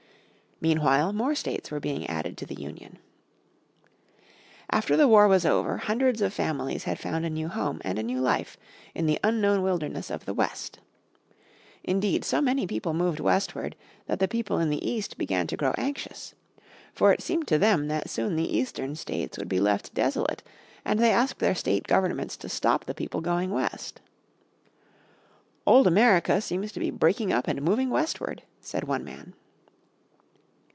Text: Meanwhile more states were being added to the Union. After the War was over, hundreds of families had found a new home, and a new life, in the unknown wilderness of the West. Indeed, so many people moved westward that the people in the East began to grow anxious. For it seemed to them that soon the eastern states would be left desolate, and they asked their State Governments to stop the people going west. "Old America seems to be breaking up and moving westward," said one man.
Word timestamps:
Meanwhile 0.63 1.13
more 1.13 1.33
states 1.33 1.71
were 1.71 1.79
being 1.79 2.05
added 2.05 2.37
to 2.37 2.45
the 2.45 2.53
Union. 2.61 2.99
After 4.69 4.95
the 4.95 5.07
War 5.07 5.27
was 5.27 5.43
over, 5.43 5.77
hundreds 5.77 6.21
of 6.21 6.35
families 6.35 6.83
had 6.83 6.99
found 6.99 7.25
a 7.25 7.31
new 7.31 7.47
home, 7.47 7.81
and 7.83 7.97
a 7.97 8.03
new 8.03 8.21
life, 8.21 8.57
in 8.93 9.07
the 9.07 9.19
unknown 9.23 9.63
wilderness 9.63 10.11
of 10.11 10.25
the 10.25 10.35
West. 10.35 10.77
Indeed, 11.83 12.23
so 12.23 12.41
many 12.41 12.67
people 12.67 12.93
moved 12.93 13.19
westward 13.19 13.75
that 14.05 14.19
the 14.19 14.27
people 14.27 14.59
in 14.59 14.69
the 14.69 14.87
East 14.87 15.17
began 15.17 15.47
to 15.47 15.57
grow 15.57 15.73
anxious. 15.79 16.35
For 16.93 17.11
it 17.11 17.23
seemed 17.23 17.47
to 17.47 17.57
them 17.57 17.87
that 17.87 18.07
soon 18.07 18.35
the 18.35 18.55
eastern 18.55 18.93
states 18.95 19.39
would 19.39 19.49
be 19.49 19.59
left 19.59 19.95
desolate, 19.95 20.43
and 20.85 20.99
they 20.99 21.09
asked 21.11 21.39
their 21.39 21.55
State 21.55 21.87
Governments 21.87 22.37
to 22.37 22.47
stop 22.47 22.85
the 22.85 22.93
people 22.93 23.21
going 23.21 23.49
west. 23.49 23.99
"Old 25.65 25.87
America 25.87 26.39
seems 26.39 26.71
to 26.73 26.79
be 26.79 26.91
breaking 26.91 27.33
up 27.33 27.47
and 27.47 27.63
moving 27.63 27.89
westward," 27.89 28.43
said 28.61 28.83
one 28.83 29.03
man. 29.03 29.33